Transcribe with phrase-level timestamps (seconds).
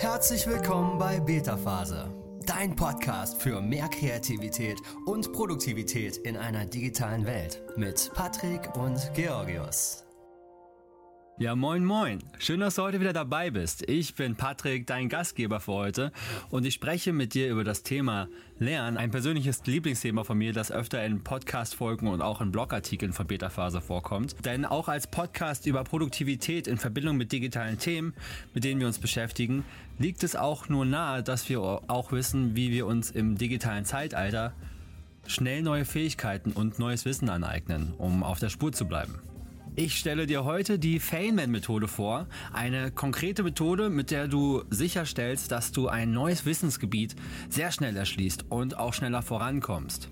[0.00, 2.08] Herzlich willkommen bei Beta Phase,
[2.46, 10.07] dein Podcast für mehr Kreativität und Produktivität in einer digitalen Welt mit Patrick und Georgios.
[11.40, 12.18] Ja, moin, moin.
[12.40, 13.88] Schön, dass du heute wieder dabei bist.
[13.88, 16.12] Ich bin Patrick, dein Gastgeber für heute
[16.50, 18.26] und ich spreche mit dir über das Thema
[18.58, 23.28] Lernen, ein persönliches Lieblingsthema von mir, das öfter in Podcast-Folgen und auch in Blogartikeln von
[23.28, 24.34] Beta-Phase vorkommt.
[24.44, 28.14] Denn auch als Podcast über Produktivität in Verbindung mit digitalen Themen,
[28.52, 29.64] mit denen wir uns beschäftigen,
[29.96, 34.54] liegt es auch nur nahe, dass wir auch wissen, wie wir uns im digitalen Zeitalter
[35.28, 39.20] schnell neue Fähigkeiten und neues Wissen aneignen, um auf der Spur zu bleiben.
[39.80, 45.70] Ich stelle dir heute die Feynman-Methode vor, eine konkrete Methode, mit der du sicherstellst, dass
[45.70, 47.14] du ein neues Wissensgebiet
[47.48, 50.10] sehr schnell erschließt und auch schneller vorankommst.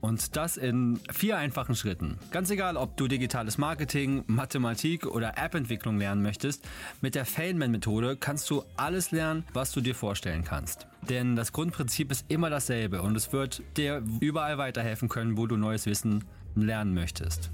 [0.00, 2.18] Und das in vier einfachen Schritten.
[2.32, 6.66] Ganz egal, ob du digitales Marketing, Mathematik oder App-Entwicklung lernen möchtest,
[7.00, 10.88] mit der Feynman-Methode kannst du alles lernen, was du dir vorstellen kannst.
[11.08, 15.56] Denn das Grundprinzip ist immer dasselbe und es wird dir überall weiterhelfen können, wo du
[15.56, 16.24] neues Wissen
[16.56, 17.52] lernen möchtest.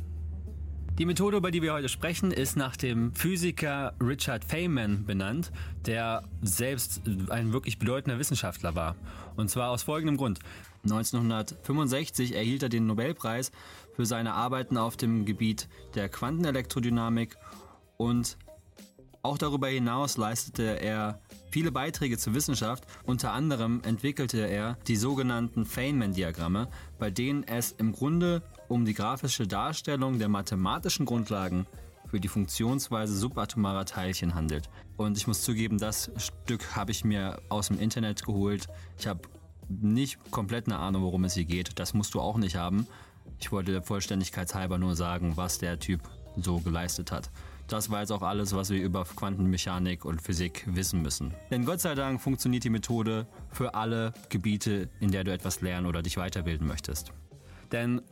[0.99, 5.51] Die Methode, über die wir heute sprechen, ist nach dem Physiker Richard Feynman benannt,
[5.87, 8.95] der selbst ein wirklich bedeutender Wissenschaftler war.
[9.35, 10.41] Und zwar aus folgendem Grund.
[10.83, 13.53] 1965 erhielt er den Nobelpreis
[13.97, 17.39] für seine Arbeiten auf dem Gebiet der Quantenelektrodynamik
[17.97, 18.37] und
[19.23, 21.22] auch darüber hinaus leistete er
[21.53, 22.85] viele Beiträge zur Wissenschaft.
[23.05, 29.47] Unter anderem entwickelte er die sogenannten Feynman-Diagramme, bei denen es im Grunde um die grafische
[29.47, 31.67] Darstellung der mathematischen Grundlagen
[32.09, 34.69] für die Funktionsweise subatomarer Teilchen handelt.
[34.97, 38.69] Und ich muss zugeben, das Stück habe ich mir aus dem Internet geholt.
[38.99, 39.21] Ich habe
[39.69, 41.79] nicht komplett eine Ahnung, worum es hier geht.
[41.79, 42.87] Das musst du auch nicht haben.
[43.39, 46.01] Ich wollte der Vollständigkeit halber nur sagen, was der Typ
[46.37, 47.31] so geleistet hat.
[47.69, 51.33] Das war jetzt auch alles, was wir über Quantenmechanik und Physik wissen müssen.
[51.51, 55.87] Denn Gott sei Dank funktioniert die Methode für alle Gebiete, in der du etwas lernen
[55.87, 57.13] oder dich weiterbilden möchtest.
[57.71, 58.03] Denn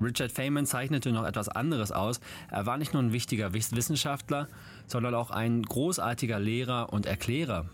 [0.00, 2.20] Richard Feynman zeichnete noch etwas anderes aus.
[2.50, 4.48] Er war nicht nur ein wichtiger Wissenschaftler,
[4.86, 7.66] sondern auch ein großartiger Lehrer und Erklärer.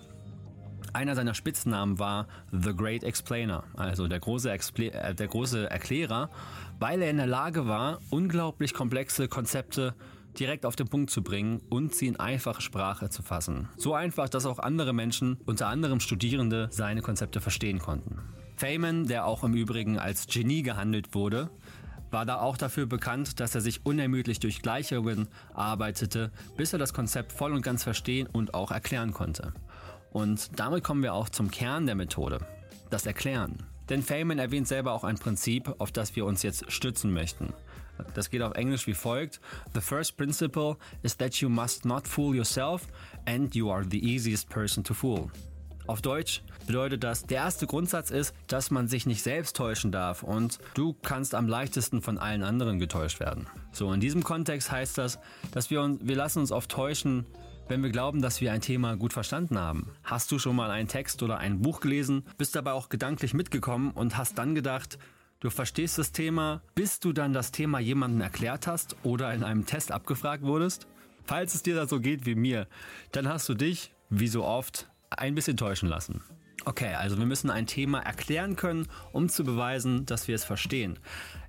[0.93, 6.31] Einer seiner Spitznamen war The Great Explainer, also der große, Expl äh, der große Erklärer,
[6.81, 9.95] weil er in der Lage war, unglaublich komplexe Konzepte
[10.39, 13.69] direkt auf den Punkt zu bringen und sie in einfache Sprache zu fassen.
[13.77, 18.19] So einfach, dass auch andere Menschen, unter anderem Studierende, seine Konzepte verstehen konnten.
[18.57, 21.51] Feynman, der auch im Übrigen als Genie gehandelt wurde,
[22.11, 26.93] war da auch dafür bekannt, dass er sich unermüdlich durch Gleichungen arbeitete, bis er das
[26.93, 29.55] Konzept voll und ganz verstehen und auch erklären konnte.
[30.13, 32.41] Und damit kommen wir auch zum Kern der Methode,
[32.91, 33.63] das Erklären.
[33.89, 37.53] Denn Feynman erwähnt selber auch ein Prinzip, auf das wir uns jetzt stützen möchten.
[38.15, 39.41] Das geht auf Englisch wie folgt.
[39.75, 42.87] The first principle is that you must not fool yourself
[43.27, 45.31] and you are the easiest person to fool.
[45.87, 50.23] Auf Deutsch bedeutet das, der erste Grundsatz ist, dass man sich nicht selbst täuschen darf
[50.23, 53.49] und du kannst am leichtesten von allen anderen getäuscht werden.
[53.73, 55.19] So, in diesem Kontext heißt das,
[55.51, 57.27] dass wir uns, wir lassen uns oft täuschen,
[57.67, 59.89] wenn wir glauben, dass wir ein Thema gut verstanden haben.
[60.05, 63.91] Hast du schon mal einen Text oder ein Buch gelesen, bist dabei auch gedanklich mitgekommen
[63.91, 64.99] und hast dann gedacht,
[65.41, 69.67] du verstehst das Thema, bis du dann das Thema jemandem erklärt hast oder in einem
[69.67, 70.87] Test abgefragt wurdest?
[71.25, 72.67] Falls es dir da so geht wie mir,
[73.13, 76.23] dann hast du dich, wie so oft, ein bisschen täuschen lassen.
[76.67, 80.99] Okay, also wir müssen ein Thema erklären können, um zu beweisen, dass wir es verstehen.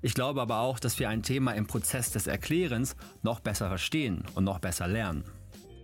[0.02, 4.23] Ich glaube aber auch, dass wir ein Thema im Prozess des Erklärens noch besser verstehen
[4.35, 5.25] und noch besser lernen.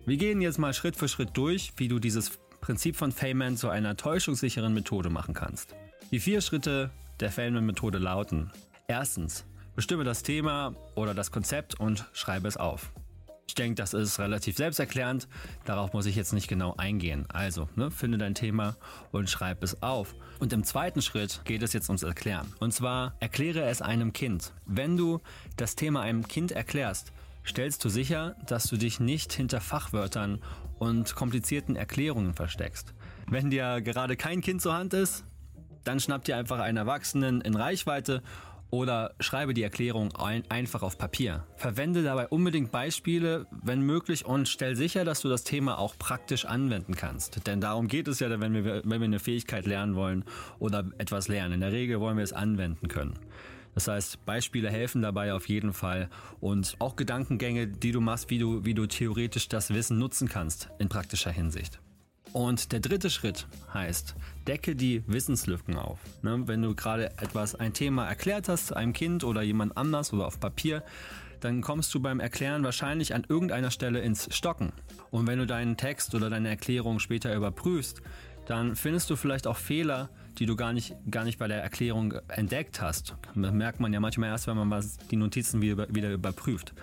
[0.06, 3.68] Wir gehen jetzt mal Schritt für Schritt durch, wie du dieses Prinzip von Feynman zu
[3.68, 5.76] einer täuschungssicheren Methode machen kannst.
[6.12, 6.90] Die vier Schritte
[7.20, 8.52] der Feynman-Methode lauten.
[8.88, 9.46] Erstens,
[9.76, 12.92] bestimme das Thema oder das Konzept und schreibe es auf.
[13.48, 15.28] Ich denke, das ist relativ selbsterklärend.
[15.66, 17.26] Darauf muss ich jetzt nicht genau eingehen.
[17.30, 18.76] Also, ne, finde dein Thema
[19.12, 20.16] und schreib es auf.
[20.40, 22.54] Und im zweiten Schritt geht es jetzt ums Erklären.
[22.60, 24.54] Und zwar erkläre es einem Kind.
[24.66, 25.22] Wenn du
[25.56, 27.14] das Thema einem Kind erklärst,
[27.46, 30.42] stellst du sicher, dass du dich nicht hinter Fachwörtern
[30.78, 32.94] und komplizierten Erklärungen versteckst.
[33.28, 35.24] Wenn dir gerade kein Kind zur Hand ist,
[35.88, 38.22] dann schnapp dir einfach einen Erwachsenen in Reichweite
[38.70, 41.46] oder schreibe die Erklärung ein, einfach auf Papier.
[41.56, 46.46] Verwende dabei unbedingt Beispiele, wenn möglich, und stell sicher, dass du das Thema auch praktisch
[46.46, 47.48] anwenden kannst.
[47.48, 50.26] Denn darum geht es ja, wenn wir, wenn wir eine Fähigkeit lernen wollen
[50.60, 51.56] oder etwas lernen.
[51.56, 53.14] In der Regel wollen wir es anwenden können.
[53.74, 58.40] Das heißt, Beispiele helfen dabei auf jeden Fall und auch Gedankengänge, die du machst, wie
[58.40, 61.80] du, wie du theoretisch das Wissen nutzen kannst in praktischer Hinsicht.
[62.34, 64.16] Und der dritte Schritt heißt,
[64.48, 66.00] decke die Wissenslücken auf.
[66.22, 66.44] Ne?
[66.46, 70.40] Wenn du gerade etwas, ein Thema erklärt hast, einem Kind oder jemand anders oder auf
[70.40, 70.84] Papier,
[71.40, 74.72] dann kommst du beim Erklären wahrscheinlich an irgendeiner Stelle ins Stocken.
[75.12, 78.02] Und wenn du deinen Text oder deine Erklärung später überprüfst,
[78.46, 82.14] dann findest du vielleicht auch Fehler, die du gar nicht, gar nicht bei der Erklärung
[82.30, 83.16] entdeckt hast.
[83.36, 86.74] Das merkt man ja manchmal erst, wenn man die Notizen wieder, wieder überprüft.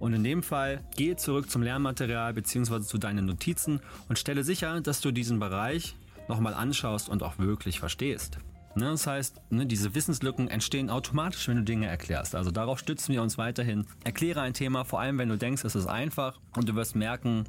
[0.00, 2.80] Und in dem Fall gehe zurück zum Lernmaterial bzw.
[2.80, 5.94] zu deinen Notizen und stelle sicher, dass du diesen Bereich
[6.26, 8.38] nochmal anschaust und auch wirklich verstehst.
[8.76, 12.34] Ne, das heißt, ne, diese Wissenslücken entstehen automatisch, wenn du Dinge erklärst.
[12.34, 13.84] Also darauf stützen wir uns weiterhin.
[14.04, 17.44] Erkläre ein Thema, vor allem wenn du denkst, es ist einfach und du wirst merken,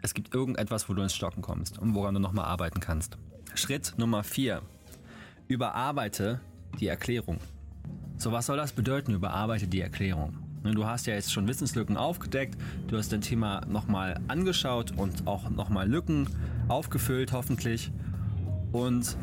[0.00, 3.18] es gibt irgendetwas, wo du ins Stocken kommst und woran du nochmal arbeiten kannst.
[3.54, 4.62] Schritt Nummer 4.
[5.48, 6.40] Überarbeite
[6.78, 7.40] die Erklärung.
[8.18, 10.47] So, was soll das bedeuten, überarbeite die Erklärung?
[10.64, 12.56] Ne, du hast ja jetzt schon Wissenslücken aufgedeckt,
[12.88, 16.28] du hast dein Thema nochmal angeschaut und auch nochmal Lücken
[16.68, 17.92] aufgefüllt, hoffentlich.
[18.72, 19.16] Und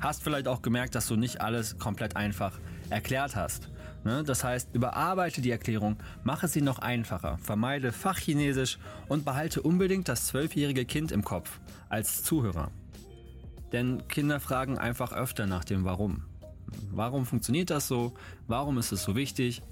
[0.00, 2.58] hast vielleicht auch gemerkt, dass du nicht alles komplett einfach
[2.90, 3.68] erklärt hast.
[4.04, 4.22] Ne?
[4.24, 8.78] Das heißt, überarbeite die Erklärung, mache sie noch einfacher, vermeide Fachchinesisch
[9.08, 12.70] und behalte unbedingt das zwölfjährige Kind im Kopf als Zuhörer.
[13.72, 16.22] Denn Kinder fragen einfach öfter nach dem Warum.
[16.92, 18.14] Warum funktioniert das so?
[18.46, 19.62] Warum ist es so wichtig?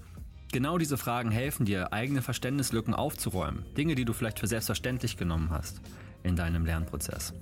[0.54, 3.64] Genau diese Fragen helfen dir, eigene Verständnislücken aufzuräumen.
[3.76, 5.80] Dinge, die du vielleicht für selbstverständlich genommen hast
[6.22, 7.34] in deinem Lernprozess.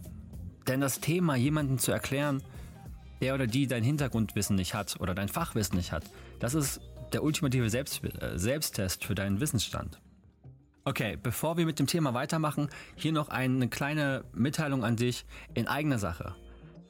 [0.66, 2.42] Denn das Thema jemandem zu erklären,
[3.20, 6.04] der oder die dein Hintergrundwissen nicht hat oder dein Fachwissen nicht hat,
[6.40, 6.80] das ist
[7.12, 10.00] der ultimative Selbst äh, Selbsttest für deinen Wissensstand.
[10.84, 15.68] Okay, bevor wir mit dem Thema weitermachen, hier noch eine kleine Mitteilung an dich in
[15.68, 16.34] eigener Sache.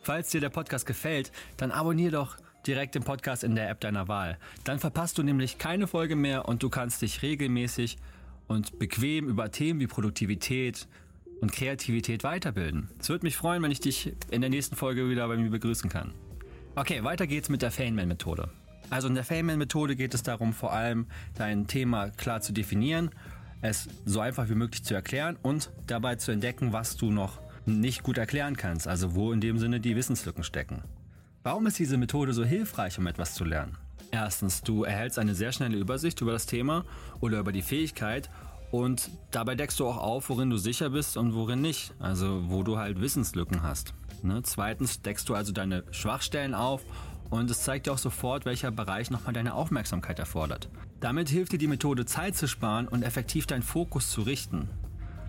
[0.03, 2.37] Falls dir der Podcast gefällt, dann abonniere doch
[2.67, 4.39] direkt den Podcast in der App deiner Wahl.
[4.65, 7.99] Dann verpasst du nämlich keine Folge mehr und du kannst dich regelmäßig
[8.47, 10.87] und bequem über Themen wie Produktivität
[11.41, 12.89] und Kreativität weiterbilden.
[13.01, 15.91] Es würde mich freuen, wenn ich dich in der nächsten Folge wieder bei mir begrüßen
[15.91, 16.13] kann.
[16.75, 18.49] Okay, weiter geht's mit der Feynman-Methode.
[18.91, 23.11] Also in der Feynman-Methode geht es darum, vor allem dein Thema klar zu definieren,
[23.61, 28.03] es so einfach wie möglich zu erklären und dabei zu entdecken, was du noch nicht
[28.03, 30.83] gut erklären kannst, also wo in dem Sinne die Wissenslücken stecken.
[31.45, 33.77] Warum ist diese Methode so hilfreich, um etwas zu lernen?
[34.13, 36.85] Erstens, du erhältst eine sehr schnelle Übersicht über das Thema
[37.19, 38.31] oder über die Fähigkeit
[38.71, 42.63] und dabei deckst du auch auf, worin du sicher bist und worin nicht, also wo
[42.63, 43.93] du halt Wissenslücken hast.
[44.23, 44.41] Ne?
[44.45, 46.85] Zweitens deckst du also deine Schwachstellen auf
[47.29, 50.69] und es zeigt dir auch sofort, welcher Bereich nochmal deine Aufmerksamkeit erfordert.
[51.01, 54.69] Damit hilft dir die Methode Zeit zu sparen und effektiv deinen Fokus zu richten.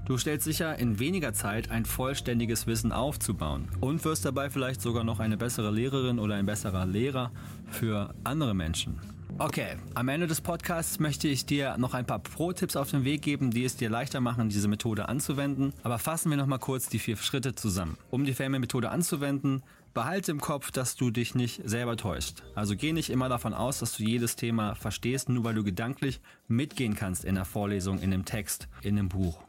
[0.06, 5.06] Du stellst sicher, in weniger Zeit ein vollständiges Wissen aufzubauen und wirst dabei vielleicht sogar
[5.06, 7.32] noch eine bessere Lehrerin oder ein besserer Lehrer
[7.72, 9.00] für andere Menschen.
[9.38, 13.22] Okay, am Ende des Podcasts möchte ich dir noch ein paar Pro-Tipps auf den Weg
[13.22, 15.74] geben, die es dir leichter machen, diese Methode anzuwenden.
[15.84, 17.98] Aber fassen wir noch mal kurz die vier Schritte zusammen.
[18.12, 19.64] Um die Feynman-Methode anzuwenden,
[19.94, 22.44] behalte im Kopf, dass du dich nicht selber täuschst.
[22.56, 26.20] Also geh nicht immer davon aus, dass du jedes Thema verstehst, nur weil du gedanklich
[26.50, 29.40] mitgehen kannst in der Vorlesung, in dem Text, in dem Buch.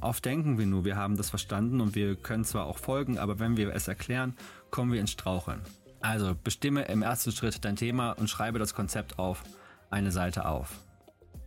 [0.00, 3.38] Oft denken wir nur, wir haben das verstanden und wir können zwar auch folgen, aber
[3.38, 4.34] wenn wir es erklären,
[4.70, 5.60] kommen wir ins Straucheln.
[6.00, 9.42] Also bestimme im ersten Schritt dein Thema und schreibe das Konzept auf
[9.90, 10.70] eine Seite auf.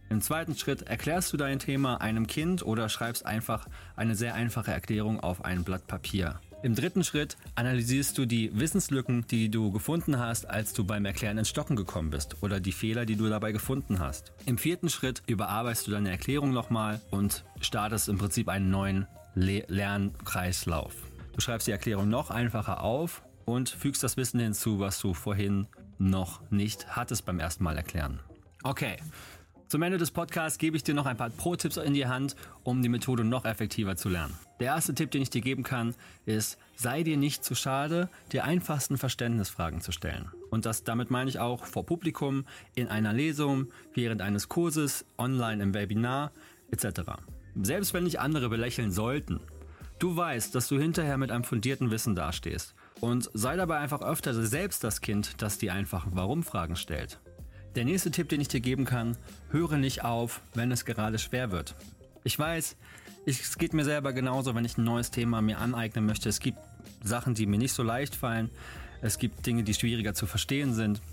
[0.09, 4.71] Im zweiten Schritt erklärst du dein Thema einem Kind oder schreibst einfach eine sehr einfache
[4.71, 6.39] Erklärung auf ein Blatt Papier.
[6.63, 11.37] Im dritten Schritt analysierst du die Wissenslücken, die du gefunden hast, als du beim Erklären
[11.37, 14.33] ins Stocken gekommen bist oder die Fehler, die du dabei gefunden hast.
[14.47, 19.05] Im vierten Schritt überarbeitest du deine Erklärung nochmal und startest im Prinzip einen neuen
[19.35, 20.95] Le Lernkreislauf.
[21.33, 25.67] Du schreibst die Erklärung noch einfacher auf und fügst das Wissen hinzu, was du vorhin
[25.99, 28.19] noch nicht hattest beim ersten Mal erklären.
[28.63, 28.97] Okay.
[29.67, 32.81] Zum Ende des Podcasts gebe ich dir noch ein paar Pro-Tipps in die Hand, um
[32.81, 34.33] die Methode noch effektiver zu lernen.
[34.61, 35.93] Der erste Tipp, den ich dir geben kann,
[36.25, 40.31] ist, sei dir nicht zu schade, dir einfachsten Verständnisfragen zu stellen.
[40.51, 42.45] Und das damit meine ich auch vor Publikum,
[42.75, 46.31] in einer Lesung, während eines Kurses, online im Webinar
[46.71, 47.01] etc.
[47.61, 49.41] Selbst wenn dich andere belächeln sollten,
[49.99, 54.33] du weißt, dass du hinterher mit einem fundierten Wissen dastehst und sei dabei einfach öfter
[54.33, 57.19] selbst das Kind, das die einfachen Warum-Fragen stellt.
[57.77, 59.15] Der nächste Tipp, den ich dir geben kann,
[59.51, 61.75] höre nicht auf, wenn es gerade schwer wird.
[62.23, 62.75] Ich weiß,
[63.27, 66.27] ich, es geht mir selber genauso, wenn ich ein neues Thema mir aneignen möchte.
[66.27, 66.57] Es gibt
[67.03, 68.49] Sachen, die mir nicht so leicht fallen.
[69.03, 71.03] Es gibt Dinge, die schwieriger zu verstehen sind.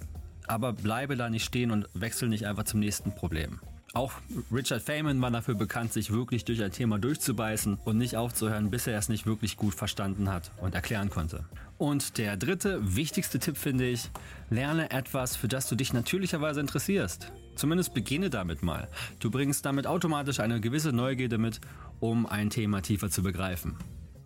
[0.46, 3.60] Aber bleibe da nicht stehen und wechsel nicht einfach zum nächsten Problem.
[3.94, 4.12] Auch
[4.52, 8.88] Richard Feynman war dafür bekannt, sich wirklich durch ein Thema durchzubeißen und nicht aufzuhören, bis
[8.88, 11.44] er es nicht wirklich gut verstanden hat und erklären konnte.
[11.78, 14.10] Und der dritte, wichtigste Tipp finde ich,
[14.50, 17.30] lerne etwas, für das du dich natürlicherweise interessierst.
[17.54, 18.88] Zumindest beginne damit mal.
[19.20, 21.60] Du bringst damit automatisch eine gewisse Neugierde mit,
[22.00, 23.76] um ein Thema tiefer zu begreifen.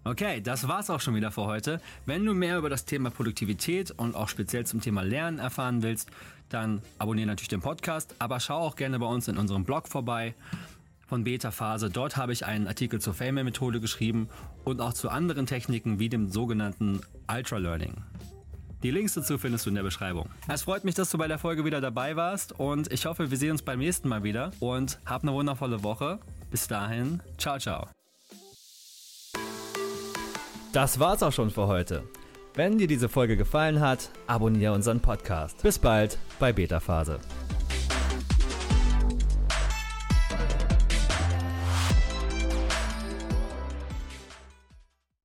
[0.09, 1.83] Okay, das war's auch schon wieder für heute.
[2.07, 6.11] Wenn du mehr über das Thema Produktivität und auch speziell zum Thema Lernen erfahren willst,
[6.49, 10.35] dann abonniere natürlich den Podcast, aber schau auch gerne bei uns in unserem Blog vorbei
[11.07, 11.91] von Beta Phase.
[11.91, 14.31] Dort habe ich einen Artikel zur Failman-Methode geschrieben
[14.65, 17.93] und auch zu anderen Techniken wie dem sogenannten Ultra Learning.
[18.83, 20.31] Die Links dazu findest du in der Beschreibung.
[20.49, 23.37] Es freut mich, dass du bei der Folge wieder dabei warst und ich hoffe, wir
[23.37, 26.19] sehen uns beim nächsten Mal wieder und hab eine wundervolle Woche.
[26.50, 27.88] Bis dahin, ciao, ciao.
[30.73, 32.03] Das war's auch schon für heute.
[32.55, 35.63] Wenn dir diese Folge gefallen hat, abonniere unseren Podcast.
[35.63, 37.21] Bis bald bei Beta Phase.